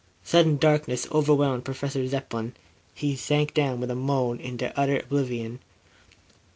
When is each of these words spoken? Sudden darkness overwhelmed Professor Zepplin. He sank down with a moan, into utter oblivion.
Sudden 0.23 0.57
darkness 0.57 1.05
overwhelmed 1.11 1.63
Professor 1.63 2.03
Zepplin. 2.07 2.53
He 2.95 3.15
sank 3.15 3.53
down 3.53 3.79
with 3.79 3.91
a 3.91 3.95
moan, 3.95 4.39
into 4.39 4.75
utter 4.75 4.97
oblivion. 4.97 5.59